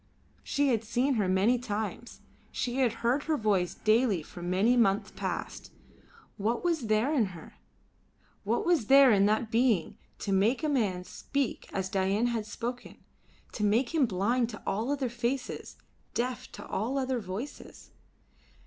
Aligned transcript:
She 0.41 0.69
had 0.69 0.83
seen 0.83 1.13
her 1.13 1.27
many 1.27 1.59
times; 1.59 2.21
she 2.51 2.77
had 2.77 2.91
heard 3.05 3.25
her 3.25 3.37
voice 3.37 3.75
daily 3.75 4.23
for 4.23 4.41
many 4.41 4.75
months 4.75 5.11
past. 5.15 5.71
What 6.37 6.63
was 6.63 6.87
there 6.87 7.13
in 7.13 7.25
her? 7.37 7.57
What 8.43 8.65
was 8.65 8.87
there 8.87 9.11
in 9.11 9.27
that 9.27 9.51
being 9.51 9.99
to 10.17 10.31
make 10.31 10.63
a 10.63 10.69
man 10.69 11.03
speak 11.03 11.69
as 11.71 11.87
Dain 11.87 12.25
had 12.25 12.47
spoken, 12.47 12.97
to 13.51 13.63
make 13.63 13.93
him 13.93 14.07
blind 14.07 14.49
to 14.49 14.63
all 14.65 14.91
other 14.91 15.07
faces, 15.07 15.77
deaf 16.15 16.51
to 16.53 16.65
all 16.65 16.97
other 16.97 17.19
voices? 17.19 17.91